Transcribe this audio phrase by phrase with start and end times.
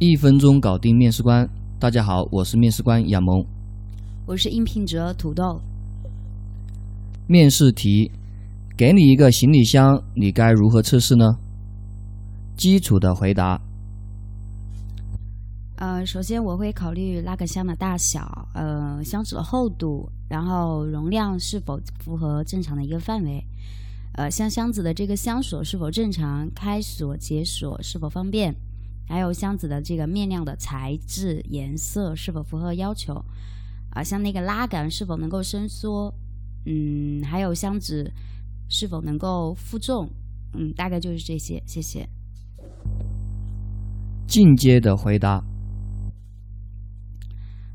[0.00, 1.48] 一分钟搞定面试官。
[1.80, 3.44] 大家好，我是面试官亚萌。
[4.26, 5.60] 我是应聘者土豆。
[7.26, 8.08] 面试题：
[8.76, 11.24] 给你一个行李箱，你该如何测试呢？
[12.56, 13.60] 基础的回答。
[15.78, 23.44] 呃，首先我会考虑拉杆箱的大小，呃，箱子的厚度，然后容量是否符合正常的一个范围，
[24.12, 28.54] 呃，像箱子的这个箱锁是否正常，开锁解锁是否方便，
[29.08, 33.14] 还有箱子的这个面料的材质、颜色是否符合要求，
[33.90, 36.12] 啊，像那个拉杆是否能够伸缩，
[36.66, 38.12] 嗯，还有箱子
[38.68, 40.08] 是否能够负重，
[40.52, 42.06] 嗯，大概就是这些，谢谢。
[44.26, 45.42] 进阶的回答。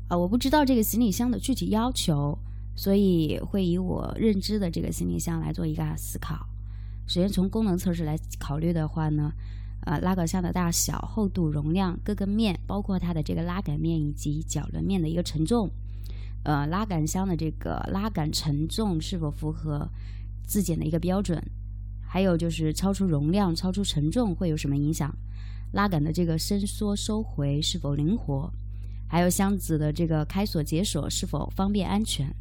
[0.06, 2.38] 啊，我不知道这个行李箱的具体要求，
[2.76, 6.46] 所以会以我认知的这个行李箱来做一个思考。
[7.06, 9.32] 首先从功能测试来考虑的话呢，
[9.82, 15.68] 呃，拉杆箱的大小、厚度、容量、各个面，包括它的这个拉杆面以及脚轮面的一个承重，
[16.44, 19.86] 呃，拉杆箱的这个拉杆承重是否符合
[20.46, 21.42] 自检的一个标准，
[22.06, 25.14] 还有就是超出容量、超出承重会有什么影响？
[25.72, 28.50] 拉杆的这个伸缩收回是否灵活？
[29.06, 32.34] 还有箱子的这个开锁解锁是否方便安全？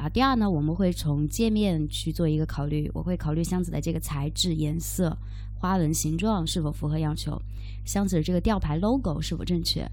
[0.00, 5.14] 啊，第二呢，我们会从界面去做一个考虑，我会考虑箱子的这个材质、颜色、
[5.58, 7.38] 花纹形状是否符合要求，
[7.84, 9.86] 箱子的这个吊牌 logo 是否正确。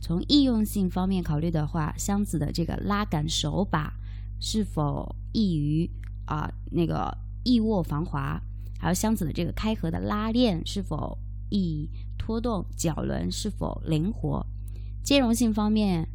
[0.00, 3.92] 从易用性方面考虑的话，箱子的这个拉杆手把
[4.40, 5.90] 是否易于
[6.24, 7.14] 啊那个
[7.44, 8.40] 易握防滑，
[8.78, 11.18] 还有箱子的这个开合的拉链是否
[11.50, 14.46] 易拖动，脚轮是否灵活。
[15.02, 16.08] 兼容性方面，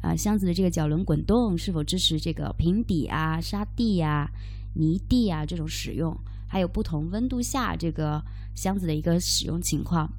[0.00, 4.30] 啊，箱子的这个脚轮滚动是否支持这个平底啊、沙地呀、
[4.74, 6.16] 泥地啊这种使用？
[6.48, 8.20] 还有不同温度下这个
[8.54, 10.10] 箱子的一个使用情况。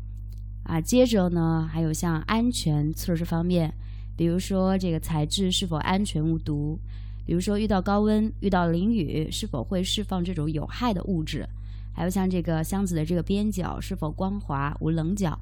[0.63, 3.73] 啊，接着呢，还有像安全测试方面，
[4.15, 6.79] 比如说这个材质是否安全无毒？
[7.25, 11.47] 比如说遇到高温、遇到淋雨是否会释放这种有害的物质？
[11.93, 15.37] 还有像这个箱子的这个边角是否光滑无棱角？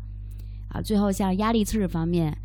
[0.69, 2.35] 啊，最后像压力测试方面。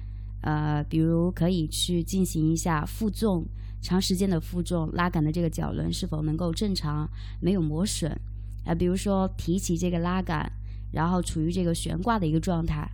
[0.45, 3.47] 呃，比如可以去进行一下负重，
[3.81, 7.09] 长时间的负重拉杆的这个脚轮是否能够正常，
[7.41, 8.15] 没有磨损？
[8.67, 10.53] 啊，比如说提起这个拉杆，
[10.93, 12.87] 然后处于这个悬挂的一个状态，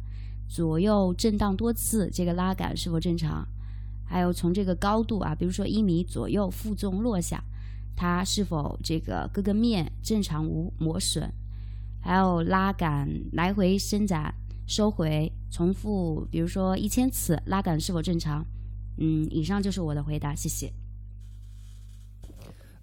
[0.49, 3.45] 左右震荡多次，这个拉杆是否正常？
[4.05, 7.43] 还有从这个高度啊，比如说一米左右负重落下，
[7.97, 11.29] 它是否这个各个面正常无磨损？
[12.01, 14.33] 还有拉杆来回伸展。
[14.71, 18.47] 收回，重复，比如说一千次，拉杆是否正常？
[18.99, 20.73] 嗯，以上就是我的回答，谢谢。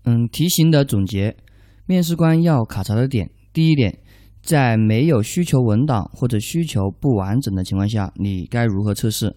[0.03, 1.37] 嗯，题型的总结，
[1.85, 3.97] 面试官要考察的点，第一点，
[4.41, 9.33] 在没有需求文档或者需求不完整的情况下，你该如何测试？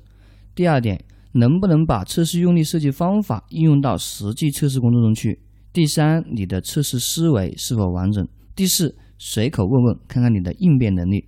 [0.52, 5.40] 第二点，能不能把测试用例设计方法应用到实际测试工作中去？
[5.72, 8.26] 第三，你的测试思维是否完整？
[8.56, 11.24] 第四，随口问问，看看你的应变能力。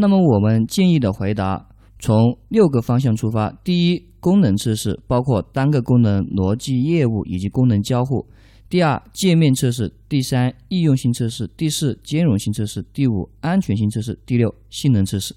[0.00, 1.68] 那么我们建议的回答
[1.98, 8.26] 从六个方向出发：第一，功能测试包括单个功能、逻辑业务以及功能交互；
[8.70, 15.36] 第二，界面测试；第三，易用性测试；第四，兼容性测试；第五，安全性测试；第六，性能测试。